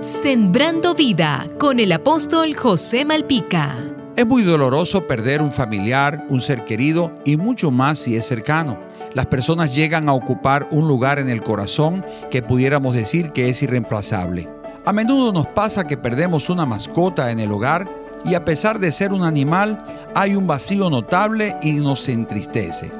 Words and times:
Sembrando 0.00 0.94
vida 0.94 1.48
con 1.58 1.80
el 1.80 1.90
apóstol 1.90 2.54
José 2.54 3.04
Malpica. 3.04 3.76
Es 4.14 4.24
muy 4.24 4.44
doloroso 4.44 5.08
perder 5.08 5.42
un 5.42 5.50
familiar, 5.50 6.22
un 6.28 6.40
ser 6.40 6.64
querido 6.64 7.12
y 7.24 7.36
mucho 7.36 7.72
más 7.72 7.98
si 7.98 8.14
es 8.14 8.24
cercano. 8.24 8.78
Las 9.14 9.26
personas 9.26 9.74
llegan 9.74 10.08
a 10.08 10.12
ocupar 10.12 10.68
un 10.70 10.86
lugar 10.86 11.18
en 11.18 11.28
el 11.28 11.42
corazón 11.42 12.06
que 12.30 12.42
pudiéramos 12.42 12.94
decir 12.94 13.32
que 13.32 13.48
es 13.48 13.60
irreemplazable. 13.60 14.48
A 14.86 14.92
menudo 14.92 15.32
nos 15.32 15.48
pasa 15.48 15.88
que 15.88 15.96
perdemos 15.96 16.48
una 16.48 16.64
mascota 16.64 17.32
en 17.32 17.40
el 17.40 17.50
hogar 17.50 17.88
y 18.24 18.36
a 18.36 18.44
pesar 18.44 18.78
de 18.78 18.92
ser 18.92 19.12
un 19.12 19.24
animal, 19.24 19.82
hay 20.14 20.36
un 20.36 20.46
vacío 20.46 20.90
notable 20.90 21.56
y 21.60 21.72
nos 21.72 22.08
entristece. 22.08 22.92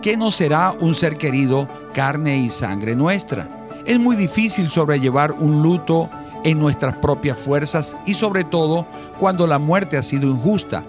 ¿Qué 0.00 0.16
no 0.16 0.30
será 0.30 0.72
un 0.80 0.94
ser 0.94 1.18
querido, 1.18 1.68
carne 1.92 2.38
y 2.38 2.48
sangre 2.48 2.96
nuestra? 2.96 3.46
Es 3.84 3.98
muy 4.00 4.16
difícil 4.16 4.70
sobrellevar 4.70 5.32
un 5.32 5.62
luto 5.62 6.08
en 6.46 6.60
nuestras 6.60 6.94
propias 6.98 7.36
fuerzas 7.36 7.96
y 8.06 8.14
sobre 8.14 8.44
todo 8.44 8.86
cuando 9.18 9.48
la 9.48 9.58
muerte 9.58 9.96
ha 9.96 10.02
sido 10.04 10.30
injusta, 10.30 10.84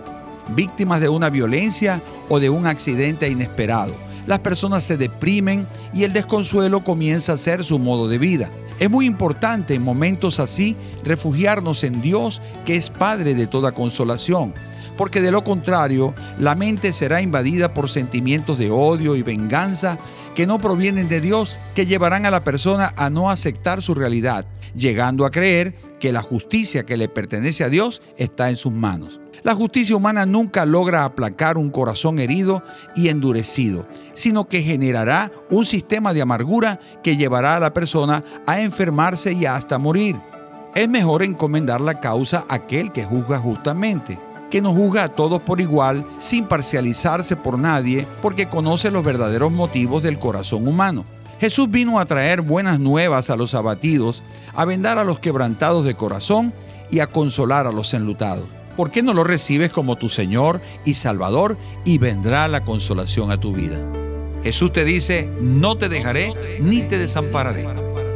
víctimas 0.56 1.02
de 1.02 1.10
una 1.10 1.32
violencia 1.32 2.04
o 2.30 2.40
de 2.40 2.52
un 2.52 2.68
accidente 2.68 3.28
inesperado. 3.28 3.96
Las 4.28 4.40
personas 4.40 4.84
se 4.84 4.98
deprimen 4.98 5.68
y 5.94 6.04
el 6.04 6.14
desconsuelo 6.14 6.84
comienza 6.84 7.34
a 7.34 7.38
ser 7.38 7.66
su 7.66 7.80
modo 7.80 8.08
de 8.08 8.20
vida. 8.20 8.52
Es 8.80 8.92
muy 8.92 9.08
importante 9.08 9.74
en 9.74 9.82
momentos 9.82 10.40
así 10.40 10.78
refugiarnos 11.04 11.84
en 11.84 12.02
Dios, 12.02 12.42
que 12.64 12.76
es 12.76 12.92
Padre 12.92 13.34
de 13.34 13.48
toda 13.48 13.72
consolación, 13.72 14.54
porque 14.98 15.20
de 15.20 15.32
lo 15.32 15.44
contrario 15.44 16.14
la 16.40 16.54
mente 16.54 16.94
será 16.94 17.22
invadida 17.22 17.74
por 17.74 17.90
sentimientos 17.90 18.60
de 18.60 18.70
odio 18.70 19.16
y 19.16 19.24
venganza 19.24 19.98
que 20.36 20.46
no 20.46 20.60
provienen 20.60 21.10
de 21.10 21.22
Dios, 21.22 21.58
que 21.74 21.88
llevarán 21.88 22.28
a 22.28 22.32
la 22.32 22.44
persona 22.44 22.94
a 22.98 23.10
no 23.10 23.32
aceptar 23.32 23.82
su 23.82 23.96
realidad, 23.96 24.46
llegando 24.76 25.26
a 25.26 25.32
creer 25.32 25.74
que 26.00 26.12
la 26.12 26.22
justicia 26.22 26.86
que 26.86 26.98
le 26.98 27.10
pertenece 27.10 27.64
a 27.64 27.70
Dios 27.70 28.04
está 28.18 28.52
en 28.52 28.58
sus 28.58 28.72
manos. 28.72 29.20
La 29.44 29.56
justicia 29.56 29.96
humana 29.96 30.26
nunca 30.26 30.66
logra 30.66 31.06
aplacar 31.06 31.58
un 31.58 31.70
corazón 31.70 32.20
herido 32.20 32.64
y 32.96 33.08
endurecido, 33.08 33.86
sino 34.14 34.48
que 34.50 34.62
generará 34.62 35.32
un 35.50 35.66
sistema 35.66 36.14
de 36.14 36.22
amargura 36.22 36.80
que 37.04 37.18
llevará 37.18 37.56
a 37.56 37.60
la 37.60 37.74
persona 37.74 38.24
a 38.46 38.60
enfermarse 38.68 39.34
y 39.34 39.46
hasta 39.46 39.80
morir. 39.80 40.16
Es 40.76 40.88
mejor 40.88 41.24
encomendar 41.24 41.82
la 41.82 42.00
causa 42.00 42.46
a 42.48 42.56
aquel 42.56 42.92
que 42.92 43.04
juzga 43.04 43.40
justamente, 43.40 44.20
que 44.52 44.62
nos 44.62 44.76
juzga 44.76 45.06
a 45.06 45.10
todos 45.10 45.42
por 45.42 45.60
igual, 45.60 46.06
sin 46.20 46.46
parcializarse 46.46 47.36
por 47.36 47.58
nadie, 47.58 48.06
porque 48.22 48.48
conoce 48.48 48.92
los 48.92 49.04
verdaderos 49.04 49.52
motivos 49.52 50.04
del 50.04 50.20
corazón 50.20 50.68
humano. 50.68 51.04
Jesús 51.40 51.70
vino 51.72 52.00
a 52.00 52.06
traer 52.06 52.42
buenas 52.42 52.80
nuevas 52.80 53.32
a 53.32 53.36
los 53.36 53.56
abatidos, 53.56 54.24
a 54.54 54.66
vendar 54.66 55.00
a 55.00 55.04
los 55.04 55.20
quebrantados 55.20 55.84
de 55.84 55.96
corazón 55.96 56.54
y 56.92 57.00
a 57.00 57.08
consolar 57.08 57.66
a 57.66 57.72
los 57.72 57.94
enlutados. 57.96 58.46
¿por 58.78 58.92
qué 58.92 59.02
no 59.04 59.14
lo 59.14 59.26
recibes 59.26 59.72
como 59.72 59.98
tu 59.98 60.08
Señor 60.08 60.62
y 60.86 60.94
Salvador 60.94 61.58
y 61.84 61.98
vendrá 61.98 62.48
la 62.48 62.64
consolación 62.64 63.32
a 63.32 63.40
tu 63.40 63.52
vida? 63.52 63.78
Jesús 64.44 64.72
te 64.72 64.86
dice, 64.86 65.28
no 65.42 65.78
te 65.78 65.90
dejaré 65.90 66.32
ni 66.62 66.84
te 66.84 66.98
desampararé. 66.98 67.87